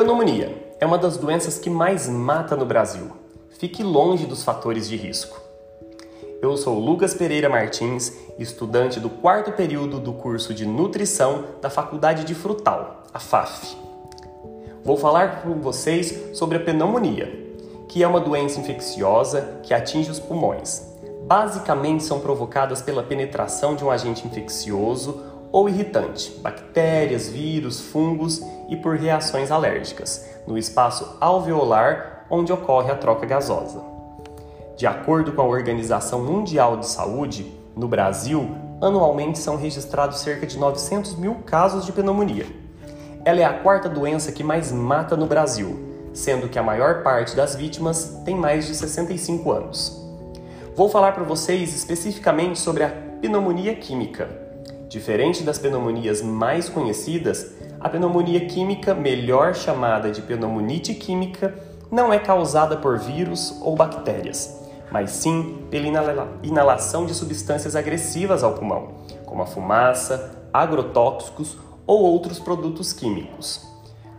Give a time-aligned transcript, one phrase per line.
[0.00, 3.10] Pneumonia é uma das doenças que mais mata no Brasil.
[3.58, 5.40] Fique longe dos fatores de risco.
[6.40, 12.22] Eu sou Lucas Pereira Martins, estudante do quarto período do curso de Nutrição da Faculdade
[12.22, 13.76] de Frutal, a FAF.
[14.84, 17.50] Vou falar com vocês sobre a pneumonia,
[17.88, 20.96] que é uma doença infecciosa que atinge os pulmões.
[21.26, 28.76] Basicamente são provocadas pela penetração de um agente infeccioso ou irritante, bactérias, vírus, fungos e
[28.76, 33.82] por reações alérgicas, no espaço alveolar onde ocorre a troca gasosa.
[34.76, 40.58] De acordo com a Organização Mundial de Saúde, no Brasil, anualmente são registrados cerca de
[40.58, 42.46] 900 mil casos de pneumonia.
[43.24, 47.34] Ela é a quarta doença que mais mata no Brasil, sendo que a maior parte
[47.34, 50.08] das vítimas tem mais de 65 anos.
[50.76, 54.47] Vou falar para vocês especificamente sobre a pneumonia química.
[54.88, 61.54] Diferente das pneumonias mais conhecidas, a pneumonia química, melhor chamada de pneumonite química,
[61.90, 68.54] não é causada por vírus ou bactérias, mas sim pela inalação de substâncias agressivas ao
[68.54, 68.94] pulmão,
[69.26, 73.68] como a fumaça, agrotóxicos ou outros produtos químicos.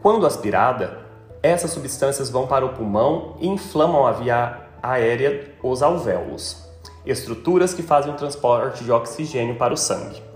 [0.04, 1.00] Quando aspirada,
[1.42, 6.70] essas substâncias vão para o pulmão e inflamam a via aérea, os alvéolos,
[7.04, 10.29] estruturas que fazem o transporte de oxigênio para o sangue.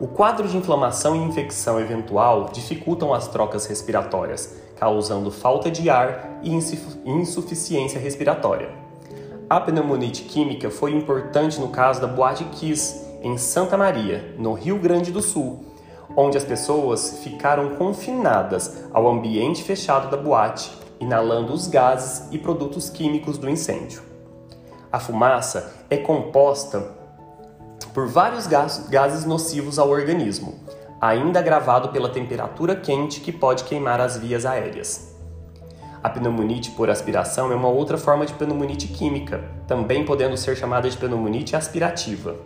[0.00, 6.38] O quadro de inflamação e infecção eventual dificultam as trocas respiratórias, causando falta de ar
[6.40, 6.54] e
[7.04, 8.70] insuficiência respiratória.
[9.50, 14.78] A pneumonite química foi importante no caso da Boate Kiss, em Santa Maria, no Rio
[14.78, 15.64] Grande do Sul,
[16.16, 22.88] onde as pessoas ficaram confinadas ao ambiente fechado da boate, inalando os gases e produtos
[22.88, 24.02] químicos do incêndio.
[24.92, 26.97] A fumaça é composta
[27.98, 30.54] por vários gases nocivos ao organismo,
[31.00, 35.16] ainda agravado pela temperatura quente que pode queimar as vias aéreas.
[36.00, 40.88] A pneumonite por aspiração é uma outra forma de pneumonite química, também podendo ser chamada
[40.88, 42.36] de pneumonite aspirativa.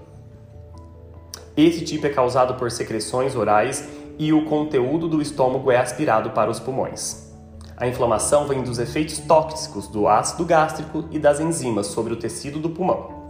[1.54, 3.86] Esse tipo é causado por secreções orais
[4.18, 7.30] e o conteúdo do estômago é aspirado para os pulmões.
[7.76, 12.58] A inflamação vem dos efeitos tóxicos do ácido gástrico e das enzimas sobre o tecido
[12.58, 13.21] do pulmão.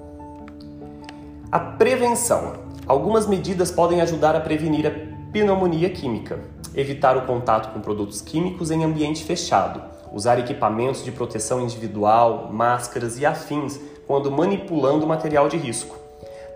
[1.53, 2.55] A prevenção.
[2.87, 6.41] Algumas medidas podem ajudar a prevenir a pneumonia química.
[6.75, 9.83] Evitar o contato com produtos químicos em ambiente fechado.
[10.15, 16.01] Usar equipamentos de proteção individual, máscaras e afins quando manipulando material de risco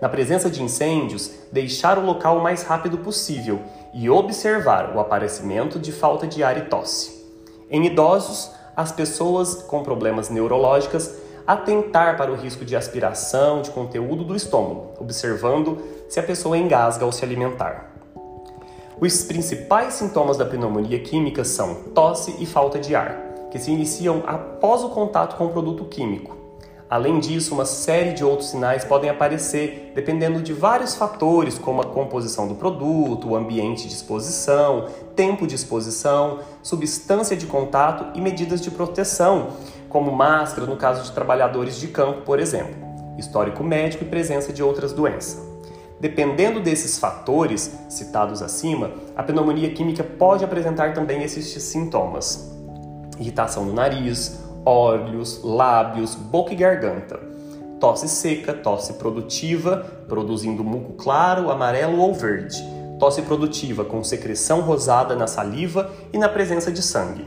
[0.01, 3.61] na presença de incêndios, deixar o local o mais rápido possível
[3.93, 7.25] e observar o aparecimento de falta de ar e tosse.
[7.69, 11.11] Em idosos, as pessoas com problemas neurológicos
[11.47, 17.05] atentar para o risco de aspiração de conteúdo do estômago, observando se a pessoa engasga
[17.05, 17.93] ao se alimentar.
[18.99, 23.15] Os principais sintomas da pneumonia química são tosse e falta de ar,
[23.49, 26.35] que se iniciam após o contato com o produto químico,
[26.89, 31.85] Além disso, uma série de outros sinais podem aparecer dependendo de vários fatores, como a
[31.85, 38.61] composição do produto, o ambiente de exposição, tempo de exposição, substância de contato e medidas
[38.61, 39.49] de proteção,
[39.89, 42.75] como máscara no caso de trabalhadores de campo, por exemplo,
[43.17, 45.45] histórico médico e presença de outras doenças.
[45.99, 52.55] Dependendo desses fatores citados acima, a pneumonia química pode apresentar também esses sintomas:
[53.19, 57.17] irritação no nariz, olhos, lábios, boca e garganta.
[57.79, 59.77] Tosse seca, tosse produtiva,
[60.09, 62.61] produzindo muco claro, amarelo ou verde.
[62.99, 67.25] Tosse produtiva com secreção rosada na saliva e na presença de sangue.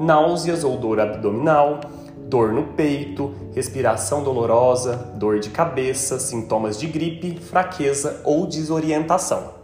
[0.00, 1.78] Náuseas ou dor abdominal,
[2.26, 9.54] dor no peito, respiração dolorosa, dor de cabeça, sintomas de gripe, fraqueza ou desorientação.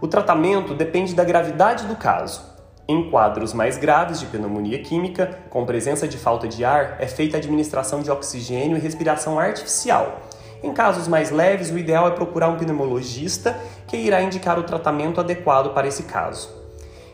[0.00, 2.51] O tratamento depende da gravidade do caso.
[2.92, 7.38] Em quadros mais graves de pneumonia química, com presença de falta de ar, é feita
[7.38, 10.20] a administração de oxigênio e respiração artificial.
[10.62, 15.20] Em casos mais leves, o ideal é procurar um pneumologista que irá indicar o tratamento
[15.20, 16.50] adequado para esse caso,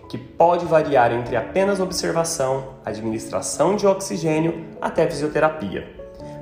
[0.08, 5.86] que pode variar entre apenas observação, administração de oxigênio até fisioterapia.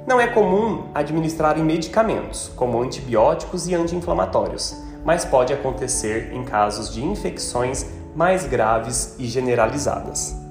[0.07, 7.05] Não é comum administrar medicamentos, como antibióticos e anti-inflamatórios, mas pode acontecer em casos de
[7.05, 7.85] infecções
[8.17, 10.46] mais graves e generalizadas.